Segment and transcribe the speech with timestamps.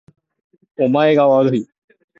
[0.79, 1.67] お前がわるい